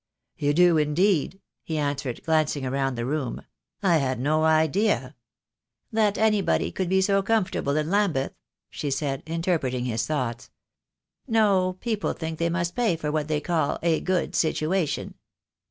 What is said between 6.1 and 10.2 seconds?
anybody could be so comfortable in Lambeth," she said, interpreting his